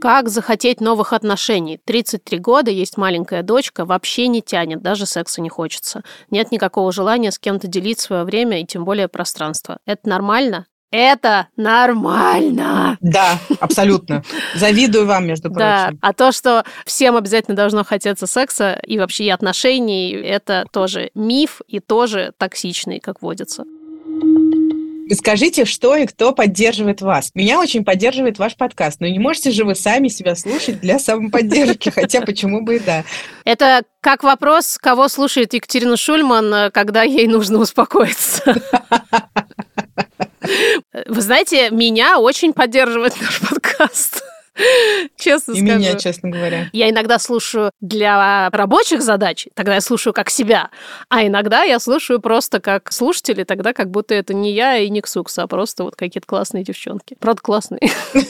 [0.01, 1.79] Как захотеть новых отношений?
[1.86, 6.03] 33 года, есть маленькая дочка, вообще не тянет, даже секса не хочется.
[6.29, 9.79] Нет никакого желания с кем-то делить свое время и тем более пространство.
[9.86, 10.67] Это нормально?
[10.91, 12.97] Это нормально.
[13.01, 14.23] Да, абсолютно.
[14.55, 15.60] Завидую вам, между прочим.
[15.60, 21.12] Да, а то, что всем обязательно должно хотеться секса и вообще и отношений, это тоже
[21.13, 23.65] миф и тоже токсичный, как водится.
[25.13, 27.32] Скажите, что и кто поддерживает вас.
[27.36, 31.89] Меня очень поддерживает ваш подкаст, но не можете же вы сами себя слушать для самоподдержки,
[31.89, 33.04] хотя почему бы и да.
[33.44, 38.62] Это как вопрос, кого слушает Екатерина Шульман, когда ей нужно успокоиться.
[41.08, 44.24] Вы знаете, меня очень поддерживает наш подкаст.
[45.18, 45.80] Честно и скажу.
[45.80, 46.70] меня, честно говоря.
[46.72, 50.70] Я иногда слушаю для рабочих задач, тогда я слушаю как себя,
[51.10, 55.02] а иногда я слушаю просто как слушатели, тогда как будто это не я и не
[55.02, 57.15] Ксукса, а просто вот какие-то классные девчонки.
[57.20, 57.82] Правда, классные.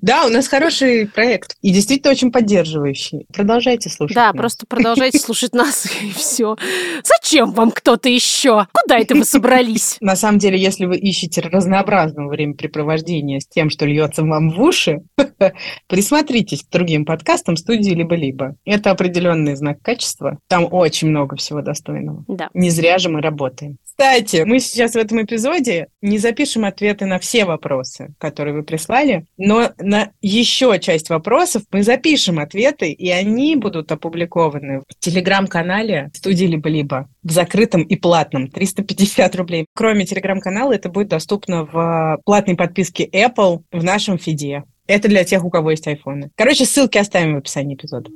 [0.00, 3.26] Да, у нас хороший проект и действительно очень поддерживающий.
[3.32, 6.56] Продолжайте слушать Да, просто продолжайте слушать нас и все.
[7.04, 8.66] Зачем вам кто-то еще?
[8.72, 9.96] Куда это вы собрались?
[10.00, 15.02] На самом деле, если вы ищете разнообразного времяпрепровождения с тем, что льется вам в уши,
[15.88, 18.56] присмотритесь к другим подкастам студии «Либо-либо».
[18.64, 20.38] Это определенный знак качества.
[20.48, 22.24] Там очень много всего достойного.
[22.28, 22.50] Да.
[22.54, 23.78] Не зря же мы работаем.
[23.84, 29.26] Кстати, мы сейчас в этом эпизоде не запишем ответы на все вопросы, которые вы прислали,
[29.36, 36.46] но на еще часть вопросов мы запишем ответы, и они будут опубликованы в телеграм-канале студии
[36.46, 39.66] «Либо-либо» в закрытом и платном, 350 рублей.
[39.74, 44.64] Кроме телеграм-канала, это будет доступно в платной подписке Apple в нашем фиде.
[44.86, 46.30] Это для тех, у кого есть айфоны.
[46.36, 48.10] Короче, ссылки оставим в описании эпизода.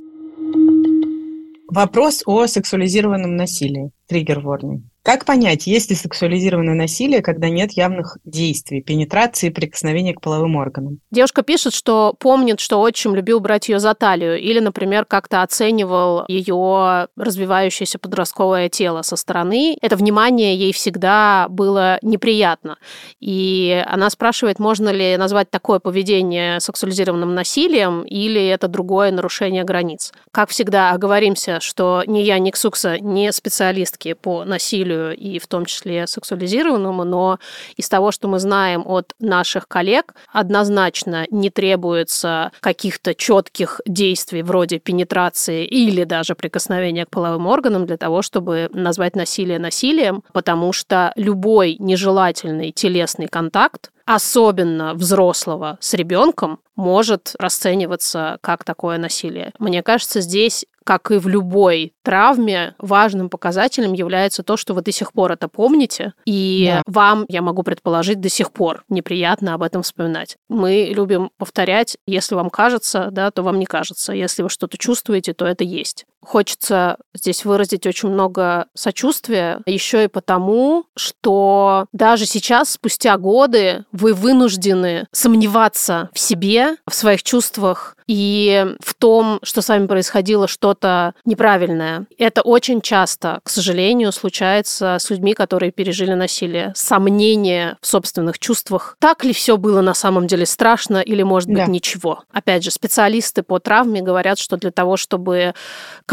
[1.69, 3.91] Вопрос о сексуализированном насилии.
[4.07, 4.83] Триггер ворнинг.
[5.07, 10.99] Как понять, есть ли сексуализированное насилие, когда нет явных действий, пенетрации, прикосновения к половым органам?
[11.11, 16.25] Девушка пишет, что помнит, что отчим любил брать ее за талию или, например, как-то оценивал
[16.27, 19.77] ее развивающееся подростковое тело со стороны.
[19.81, 22.77] Это внимание ей всегда было неприятно.
[23.21, 30.11] И она спрашивает, можно ли назвать такое поведение сексуализированным насилием или это другое нарушение границ.
[30.31, 35.65] Как всегда, оговоримся, что ни я, ни Ксукса не специалистки по насилию и в том
[35.65, 37.39] числе сексуализированному, но
[37.75, 44.79] из того, что мы знаем от наших коллег, однозначно не требуется каких-то четких действий вроде
[44.79, 51.13] пенетрации или даже прикосновения к половым органам для того, чтобы назвать насилие насилием, потому что
[51.15, 59.51] любой нежелательный телесный контакт особенно взрослого с ребенком, может расцениваться как такое насилие.
[59.59, 64.93] Мне кажется, здесь как и в любой травме, важным показателем является то, что вы до
[64.93, 66.81] сих пор это помните, и Да.
[66.87, 70.37] вам, я могу предположить, до сих пор неприятно об этом вспоминать.
[70.47, 74.13] Мы любим повторять, если вам кажется, да, то вам не кажется.
[74.13, 76.05] Если вы что-то чувствуете, то это есть.
[76.27, 84.13] Хочется здесь выразить очень много сочувствия, еще и потому, что даже сейчас, спустя годы, вы
[84.13, 91.13] вынуждены сомневаться в себе, в своих чувствах и в том, что с вами происходило что-то
[91.25, 92.07] неправильное.
[92.17, 96.71] Это очень часто, к сожалению, случается с людьми, которые пережили насилие.
[96.75, 98.95] Сомнение в собственных чувствах.
[98.99, 101.65] Так ли все было на самом деле страшно или, может быть, Да.
[101.65, 102.23] ничего?
[102.31, 105.53] Опять же, специалисты по травме говорят, что для того, чтобы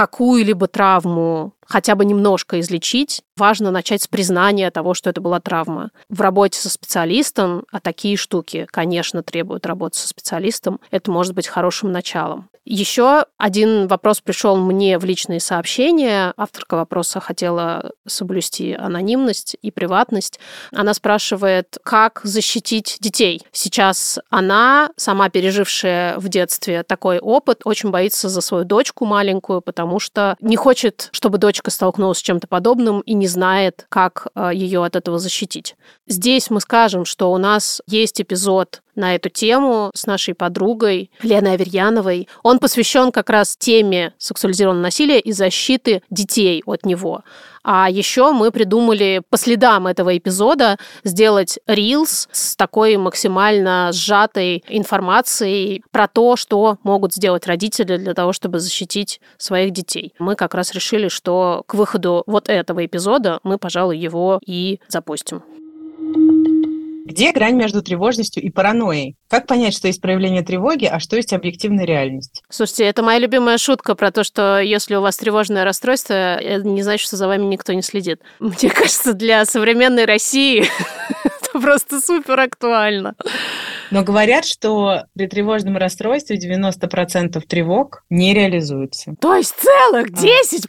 [0.04, 5.90] какую-либо травму хотя бы немножко излечить, важно начать с признания того, что это была травма.
[6.08, 11.46] В работе со специалистом, а такие штуки, конечно, требуют работы со специалистом, это может быть
[11.46, 12.48] хорошим началом.
[12.64, 16.32] Еще один вопрос пришел мне в личные сообщения.
[16.38, 20.40] Авторка вопроса хотела соблюсти анонимность и приватность.
[20.72, 23.42] Она спрашивает, как защитить детей.
[23.52, 30.00] Сейчас она, сама пережившая в детстве такой опыт, очень боится за свою дочку маленькую, потому
[30.00, 34.96] что не хочет, чтобы дочка столкнулась с чем-то подобным и не знает, как ее от
[34.96, 35.76] этого защитить.
[36.08, 41.54] Здесь мы скажем, что у нас есть эпизод на эту тему с нашей подругой Леной
[41.54, 42.28] Аверьяновой.
[42.42, 47.22] Он посвящен как раз теме сексуализированного насилия и защиты детей от него.
[47.64, 55.82] А еще мы придумали по следам этого эпизода сделать рилс с такой максимально сжатой информацией
[55.90, 60.12] про то, что могут сделать родители для того, чтобы защитить своих детей.
[60.18, 65.42] Мы как раз решили, что к выходу вот этого эпизода мы, пожалуй, его и запустим.
[67.04, 69.16] Где грань между тревожностью и паранойей?
[69.28, 72.42] Как понять, что есть проявление тревоги, а что есть объективная реальность?
[72.48, 76.82] Слушайте, это моя любимая шутка про то, что если у вас тревожное расстройство, это не
[76.82, 78.22] значит, что за вами никто не следит.
[78.38, 80.64] Мне кажется, для современной России
[81.24, 83.14] это просто супер актуально.
[83.94, 89.14] Но говорят, что при тревожном расстройстве 90% тревог не реализуются.
[89.20, 90.68] То есть целых 10%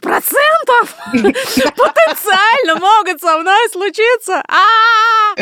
[1.12, 4.44] потенциально могут со мной случиться?
[4.46, 5.34] А!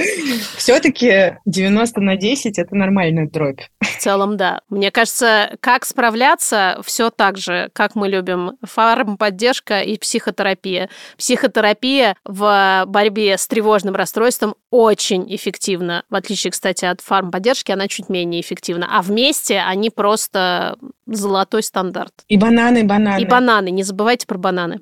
[0.57, 3.61] Все-таки 90 на 10 это нормальная дробь.
[3.83, 4.63] В целом, да.
[4.71, 8.53] Мне кажется, как справляться, все так же, как мы любим.
[8.63, 10.89] Фармподдержка и психотерапия.
[11.19, 16.03] Психотерапия в борьбе с тревожным расстройством очень эффективна.
[16.11, 18.89] В отличие, кстати, от фармподдержки, она чуть менее эффективна.
[18.91, 22.13] А вместе они просто золотой стандарт.
[22.27, 23.23] И бананы, бананы.
[23.23, 23.71] И бананы.
[23.71, 24.81] Не забывайте про бананы.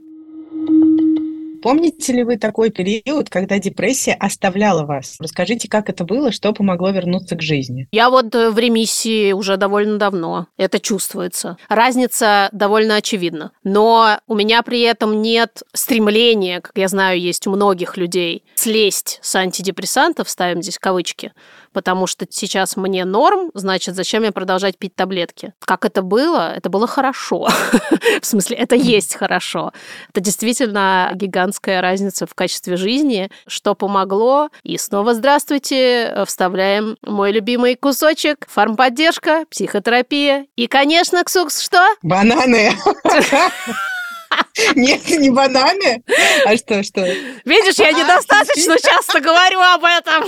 [1.62, 5.16] Помните ли вы такой период, когда депрессия оставляла вас?
[5.20, 7.86] Расскажите, как это было, что помогло вернуться к жизни?
[7.92, 10.48] Я вот в ремиссии уже довольно давно.
[10.56, 11.56] Это чувствуется.
[11.68, 13.52] Разница довольно очевидна.
[13.62, 19.20] Но у меня при этом нет стремления, как я знаю, есть у многих людей, слезть
[19.22, 21.32] с антидепрессантов, ставим здесь кавычки,
[21.72, 25.54] потому что сейчас мне норм, значит, зачем мне продолжать пить таблетки?
[25.60, 26.54] Как это было?
[26.54, 27.48] Это было хорошо.
[28.20, 29.72] В смысле, это есть хорошо.
[30.10, 34.48] Это действительно гигантская разница в качестве жизни, что помогло.
[34.62, 38.46] И снова здравствуйте, вставляем мой любимый кусочек.
[38.48, 40.46] Фармподдержка, психотерапия.
[40.56, 41.86] И, конечно, Ксукс, что?
[42.02, 42.72] Бананы!
[44.74, 46.02] Нет, не бананы.
[46.46, 47.04] А что, что?
[47.44, 50.24] Видишь, я недостаточно часто говорю об этом.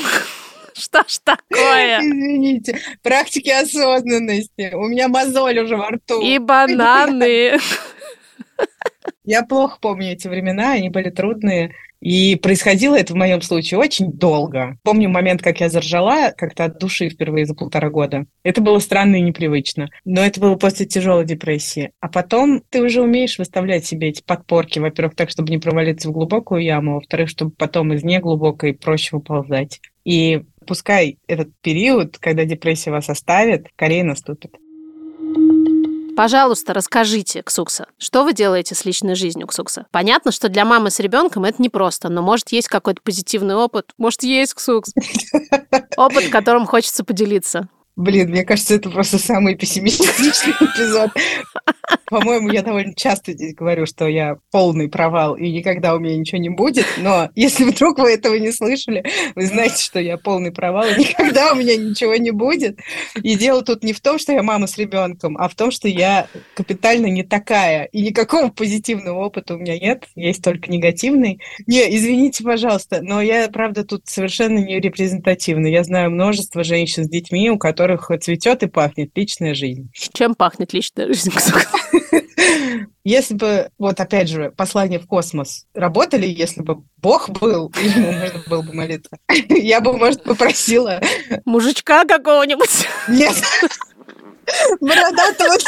[0.77, 2.01] Что ж такое?
[2.01, 2.79] Извините.
[3.03, 4.75] Практики осознанности.
[4.75, 6.21] У меня мозоль уже во рту.
[6.21, 7.59] И бананы.
[9.25, 11.75] Я плохо помню эти времена, они были трудные.
[12.01, 14.77] И происходило это в моем случае очень долго.
[14.83, 18.27] Помню момент, как я заржала как-то от души впервые за полтора года.
[18.43, 19.89] Это было странно и непривычно.
[20.05, 21.93] Но это было после тяжелой депрессии.
[22.01, 26.13] А потом ты уже умеешь выставлять себе эти подпорки, во-первых, так, чтобы не провалиться в
[26.13, 29.81] глубокую яму, во-вторых, чтобы потом из неглубокой проще выползать.
[30.05, 34.57] И пускай этот период, когда депрессия вас оставит, скорее наступит.
[36.16, 39.87] Пожалуйста, расскажите, Ксукса, что вы делаете с личной жизнью, Ксукса?
[39.90, 44.22] Понятно, что для мамы с ребенком это непросто, но может есть какой-то позитивный опыт, может
[44.22, 44.92] есть, Ксукс,
[45.96, 47.68] опыт, которым хочется поделиться.
[47.96, 51.11] Блин, мне кажется, это просто самый пессимистичный эпизод.
[52.07, 56.40] По-моему, я довольно часто здесь говорю, что я полный провал, и никогда у меня ничего
[56.40, 56.87] не будет.
[56.98, 59.04] Но если вдруг вы этого не слышали,
[59.37, 62.80] вы знаете, что я полный провал, и никогда у меня ничего не будет.
[63.22, 65.87] И дело тут не в том, что я мама с ребенком, а в том, что
[65.87, 67.85] я капитально не такая.
[67.85, 71.40] И никакого позитивного опыта у меня нет, есть только негативный.
[71.66, 75.68] Не, извините, пожалуйста, но я, правда, тут совершенно не репрезентативна.
[75.68, 79.90] Я знаю множество женщин с детьми, у которых которых цветет и пахнет личная жизнь.
[80.14, 81.31] Чем пахнет личная жизнь?
[83.05, 88.42] Если бы, вот опять же, послание в космос работали, если бы Бог был, ему можно
[88.49, 91.03] было бы молиться, я бы, может, попросила...
[91.44, 92.88] Мужичка какого-нибудь?
[93.09, 93.35] Нет.
[94.81, 95.59] Бородатого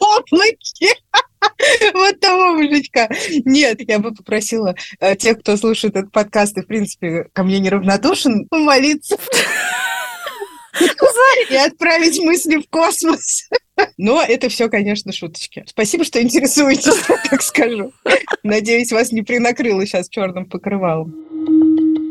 [0.00, 0.94] облаке.
[1.92, 3.08] Вот того мужичка.
[3.44, 7.58] Нет, я бы попросила э, тех, кто слушает этот подкаст и, в принципе, ко мне
[7.58, 9.16] неравнодушен, помолиться.
[11.50, 13.48] И отправить мысли в космос.
[13.96, 15.64] Но это все, конечно, шуточки.
[15.66, 16.96] Спасибо, что интересуетесь,
[17.30, 17.92] так скажу.
[18.42, 21.14] Надеюсь, вас не принакрыло сейчас черным покрывалом.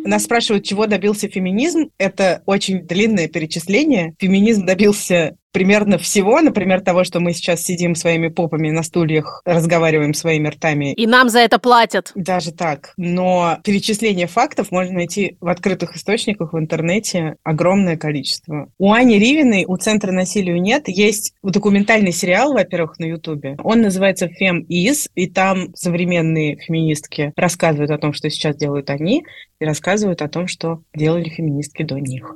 [0.06, 1.90] Нас спрашивают, чего добился феминизм.
[1.98, 4.14] Это очень длинное перечисление.
[4.20, 10.14] Феминизм добился примерно всего, например, того, что мы сейчас сидим своими попами на стульях, разговариваем
[10.14, 10.92] своими ртами.
[10.92, 12.12] И нам за это платят.
[12.14, 12.92] Даже так.
[12.98, 18.68] Но перечисление фактов можно найти в открытых источниках в интернете огромное количество.
[18.78, 23.56] У Ани Ривиной, у Центра насилию нет, есть документальный сериал, во-первых, на Ютубе.
[23.64, 29.24] Он называется «Fem Is», и там современные феминистки рассказывают о том, что сейчас делают они,
[29.62, 32.36] и рассказывают о том, что делали феминистки до них.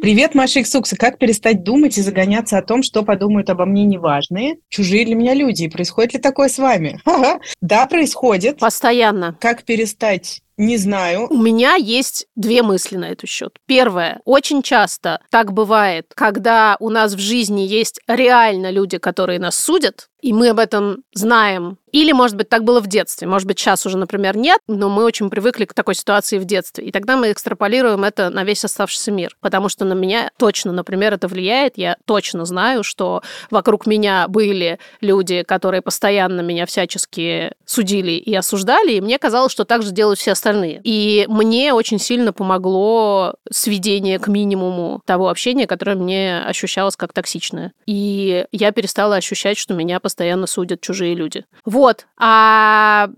[0.00, 0.96] Привет, Маша Иксукса.
[0.96, 5.34] Как перестать думать и загоняться о том, что подумают обо мне неважные, чужие для меня
[5.34, 5.64] люди?
[5.64, 7.00] И происходит ли такое с вами?
[7.60, 8.58] Да, происходит.
[8.58, 9.36] Постоянно.
[9.38, 11.26] Как перестать не знаю.
[11.30, 13.58] У меня есть две мысли на этот счет.
[13.66, 14.20] Первое.
[14.26, 20.10] Очень часто так бывает, когда у нас в жизни есть реально люди, которые нас судят,
[20.22, 21.78] и мы об этом знаем.
[21.92, 23.26] Или, может быть, так было в детстве.
[23.26, 26.84] Может быть, сейчас уже, например, нет, но мы очень привыкли к такой ситуации в детстве.
[26.84, 29.36] И тогда мы экстраполируем это на весь оставшийся мир.
[29.40, 31.78] Потому что на меня точно, например, это влияет.
[31.78, 38.92] Я точно знаю, что вокруг меня были люди, которые постоянно меня всячески судили и осуждали,
[38.92, 40.49] и мне казалось, что так же делают все остальные.
[40.84, 47.72] И мне очень сильно помогло сведение к минимуму того общения, которое мне ощущалось как токсичное.
[47.86, 51.44] И я перестала ощущать, что меня постоянно судят чужие люди.
[51.64, 52.06] Вот.
[52.18, 53.08] А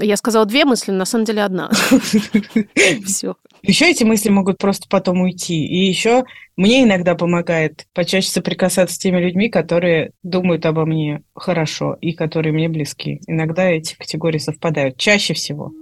[0.00, 1.70] я сказала две мысли, на самом деле одна.
[3.04, 3.34] Все.
[3.62, 5.66] Еще эти мысли могут просто потом уйти.
[5.66, 6.24] И еще
[6.56, 12.52] мне иногда помогает почаще соприкасаться с теми людьми, которые думают обо мне хорошо и которые
[12.52, 13.20] мне близки.
[13.26, 14.96] Иногда эти категории совпадают.
[14.96, 15.72] Чаще всего.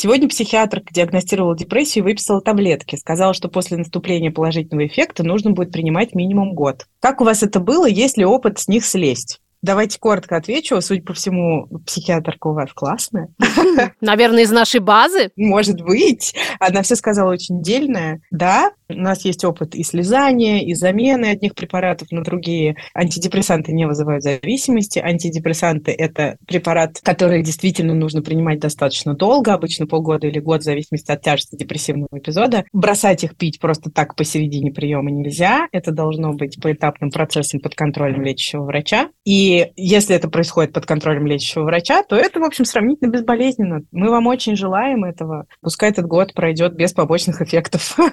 [0.00, 2.94] Сегодня психиатр диагностировал депрессию и выписал таблетки.
[2.94, 6.86] Сказал, что после наступления положительного эффекта нужно будет принимать минимум год.
[7.00, 7.84] Как у вас это было?
[7.84, 9.40] Есть ли опыт с них слезть?
[9.62, 10.80] Давайте коротко отвечу.
[10.80, 13.28] Судя по всему, психиатрка у вас классная.
[14.00, 15.30] Наверное, из нашей базы?
[15.36, 16.34] Может быть.
[16.60, 18.20] Она все сказала очень дельная.
[18.30, 22.76] Да, у нас есть опыт и слезания, и замены одних препаратов на другие.
[22.94, 24.98] Антидепрессанты не вызывают зависимости.
[24.98, 31.10] Антидепрессанты– это препарат, который действительно нужно принимать достаточно долго, обычно полгода или год, в зависимости
[31.10, 32.64] от тяжести депрессивного эпизода.
[32.72, 35.66] Бросать их пить просто так посередине приема нельзя.
[35.72, 39.08] Это должно быть поэтапным процессом под контролем лечащего врача.
[39.24, 43.82] И если это происходит под контролем лечащего врача, то это, в общем, сравнительно безболезненно.
[43.92, 45.46] Мы вам очень желаем этого.
[45.60, 47.96] Пускай этот год пройдет без побочных эффектов.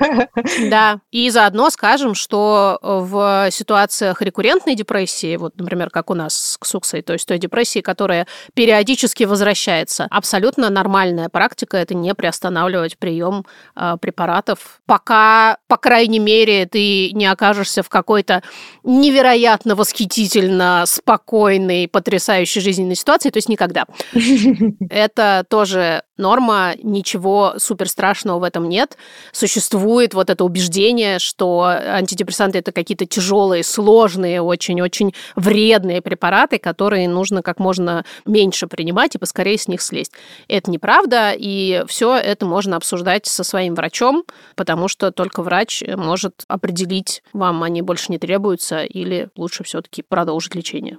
[0.69, 6.57] Да, и заодно скажем, что в ситуациях рекуррентной депрессии, вот, например, как у нас с
[6.57, 13.45] Ксуксой, то есть той депрессии, которая периодически возвращается, абсолютно нормальная практика– это не приостанавливать прием
[13.75, 18.43] э, препаратов, пока, по крайней мере, ты не окажешься в какой-то
[18.83, 23.85] невероятно восхитительно спокойной, потрясающей жизненной ситуации, то есть никогда.
[24.89, 28.97] Это тоже норма, ничего супер страшного в этом нет.
[29.31, 37.41] Существует вот это убеждение, что антидепрессанты это какие-то тяжелые, сложные, очень-очень вредные препараты, которые нужно
[37.41, 40.13] как можно меньше принимать и поскорее с них слезть.
[40.47, 44.23] Это неправда, и все это можно обсуждать со своим врачом,
[44.55, 50.55] потому что только врач может определить, вам они больше не требуются или лучше все-таки продолжить
[50.55, 50.97] лечение.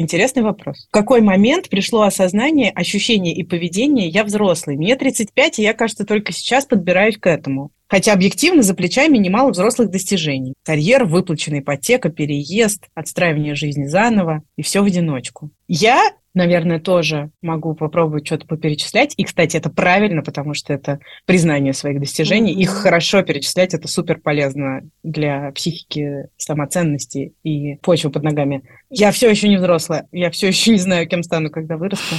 [0.00, 0.86] Интересный вопрос.
[0.88, 4.78] В какой момент пришло осознание, ощущение и поведение «я взрослый»?
[4.78, 7.70] Мне 35, и я, кажется, только сейчас подбираюсь к этому.
[7.90, 10.54] Хотя объективно за плечами немало взрослых достижений.
[10.64, 15.50] Карьера, выплаченная ипотека, переезд, отстраивание жизни заново и все в одиночку.
[15.66, 16.00] Я
[16.32, 19.14] наверное, тоже могу попробовать что-то поперечислять.
[19.16, 22.54] И, кстати, это правильно, потому что это признание своих достижений.
[22.54, 22.62] Mm-hmm.
[22.62, 28.62] Их хорошо перечислять, это супер полезно для психики, самоценности и почвы под ногами.
[28.90, 32.14] Я все еще не взрослая, я все еще не знаю, кем стану, когда вырасту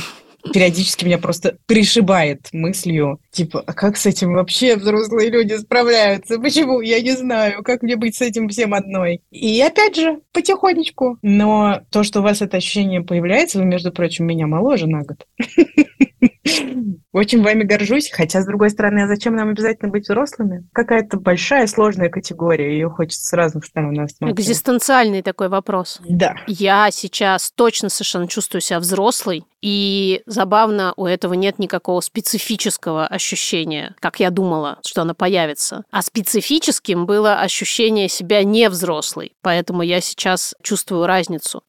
[0.54, 6.40] периодически меня просто пришибает мыслью, типа, а как с этим вообще взрослые люди справляются?
[6.40, 6.82] Почему?
[6.82, 9.22] Я не знаю, как мне быть с этим всем одной?
[9.32, 11.18] И опять же, потихонечку.
[11.22, 15.26] Но то, что у вас это ощущение появляется, вы, между прочим, меня моложе на год.
[17.12, 20.68] Очень вами горжусь, хотя, с другой стороны, а зачем нам обязательно быть взрослыми?
[20.74, 24.40] Какая-то большая сложная категория, ее хочется с разных сторон осматривать.
[24.40, 26.00] Экзистенциальный такой вопрос.
[26.08, 26.36] Да.
[26.48, 33.96] Я сейчас точно совершенно чувствую себя взрослой, и забавно, у этого нет никакого специфического ощущения,
[34.00, 35.84] как я думала, что оно появится.
[35.92, 41.64] А специфическим было ощущение себя не взрослой, поэтому я сейчас чувствую разницу.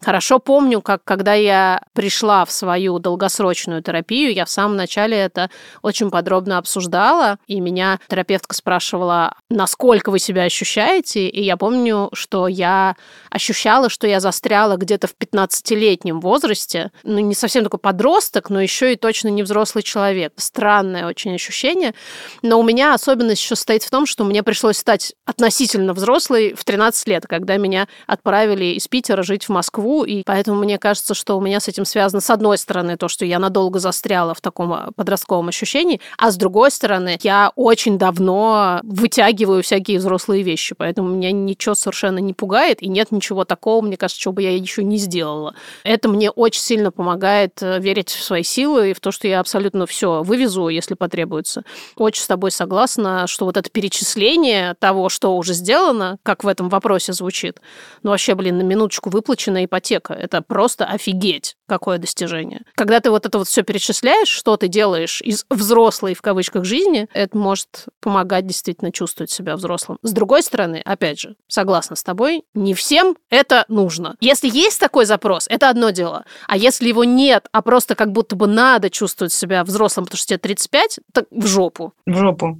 [0.00, 5.50] Хорошо помню, как когда я пришла в свою долгосрочную терапию, я в самом начале это
[5.82, 12.48] очень подробно обсуждала, и меня терапевтка спрашивала, насколько вы себя ощущаете, и я помню, что
[12.48, 12.96] я
[13.30, 18.92] ощущала, что я застряла где-то в 15-летнем возрасте, ну, не совсем такой подросток, но еще
[18.92, 20.32] и точно не взрослый человек.
[20.36, 21.94] Странное очень ощущение.
[22.42, 26.64] Но у меня особенность еще стоит в том, что мне пришлось стать относительно взрослой в
[26.64, 31.36] 13 лет, когда меня отправили из Питера жить в Москву, и поэтому мне кажется, что
[31.36, 34.72] у меня с этим связано, с одной стороны, то, что я надолго застряла в таком
[34.72, 41.08] а, подростковом ощущении, а с другой стороны, я очень давно вытягиваю всякие взрослые вещи, поэтому
[41.08, 44.84] меня ничего совершенно не пугает, и нет ничего такого, мне кажется, чего бы я еще
[44.84, 45.54] не сделала.
[45.84, 49.40] Это мне очень сильно помогает э, верить в свои силы и в то, что я
[49.40, 51.64] абсолютно все вывезу, если потребуется.
[51.96, 56.68] Очень с тобой согласна, что вот это перечисление того, что уже сделано, как в этом
[56.68, 57.60] вопросе звучит,
[58.02, 60.14] ну вообще, блин, на минуточку выплачена ипотека.
[60.14, 62.62] Это просто офигеть, какое достижение.
[62.74, 63.97] Когда ты вот это вот все перечисляешь,
[64.28, 69.98] что ты делаешь из взрослой, в кавычках, жизни, это может помогать действительно чувствовать себя взрослым.
[70.02, 74.16] С другой стороны, опять же, согласна с тобой, не всем это нужно.
[74.20, 76.24] Если есть такой запрос, это одно дело.
[76.46, 80.28] А если его нет, а просто как будто бы надо чувствовать себя взрослым, потому что
[80.28, 81.92] тебе 35, так в жопу.
[82.06, 82.58] В жопу.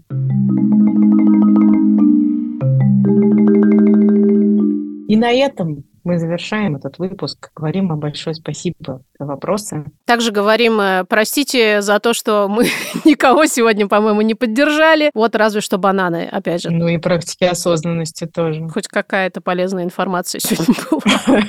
[5.09, 7.51] И на этом мы завершаем этот выпуск.
[7.55, 9.85] Говорим вам большое спасибо за вопросы.
[10.07, 12.65] Также говорим, э, простите за то, что мы
[13.05, 15.11] никого сегодня, по-моему, не поддержали.
[15.13, 16.71] Вот разве что бананы, опять же.
[16.71, 18.67] Ну и практики осознанности тоже.
[18.71, 21.43] Хоть какая-то полезная информация сегодня была.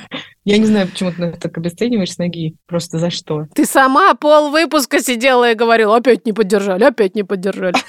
[0.43, 2.57] Я не знаю, почему ты так обесцениваешь с ноги.
[2.67, 3.45] Просто за что?
[3.55, 7.75] Ты сама пол выпуска сидела и говорила, опять не поддержали, опять не поддержали.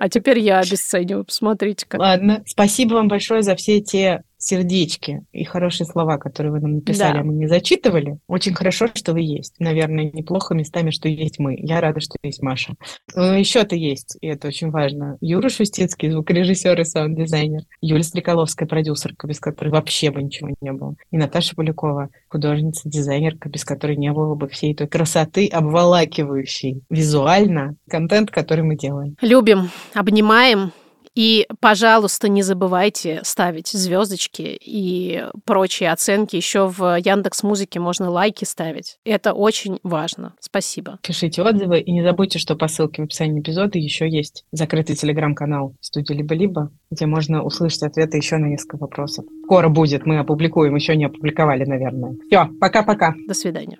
[0.00, 1.96] А теперь я обесцениваю, посмотрите-ка.
[1.96, 7.14] Ладно, спасибо вам большое за все те сердечки и хорошие слова, которые вы нам написали,
[7.14, 7.20] Да.
[7.20, 8.18] а мы не зачитывали.
[8.28, 9.54] Очень хорошо, что вы есть.
[9.58, 11.56] Наверное, неплохо местами, что есть мы.
[11.58, 12.74] Я рада, что есть Маша.
[13.14, 15.16] Еще-то есть, и это очень важно.
[15.20, 17.62] Юра Шустицкий, звукорежиссер и саунд-дизайнер.
[17.80, 20.94] Юля Стрекаловская, продюсерка, без которой вообще бы ничего не было.
[21.10, 27.76] И Наташа Полякова, художница, дизайнерка, без которой не было бы всей той красоты, обволакивающей визуально
[27.88, 29.16] контент, который мы делаем.
[29.20, 30.72] Любим, обнимаем.
[31.14, 36.36] И, пожалуйста, не забывайте ставить звездочки и прочие оценки.
[36.36, 38.98] Еще в Яндекс Музыке можно лайки ставить.
[39.04, 40.34] Это очень важно.
[40.40, 40.98] Спасибо.
[41.02, 45.74] Пишите отзывы и не забудьте, что по ссылке в описании эпизода еще есть закрытый телеграм-канал
[45.80, 49.24] студии «Либо-либо», где можно услышать ответы еще на несколько вопросов.
[49.44, 52.16] Скоро будет, мы опубликуем, еще не опубликовали, наверное.
[52.26, 53.14] Все, пока-пока.
[53.28, 53.78] До свидания.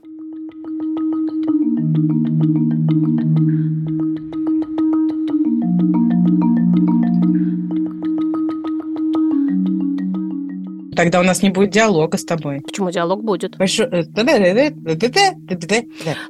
[10.95, 12.61] Тогда у нас не будет диалога с тобой.
[12.61, 13.57] Почему диалог будет?
[13.57, 13.89] Большой-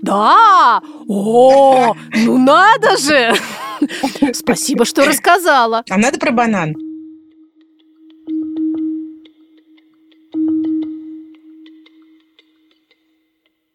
[0.03, 0.81] Да!
[1.09, 3.35] О, ну надо же!
[4.33, 5.83] Спасибо, что рассказала.
[5.89, 6.75] А надо про банан.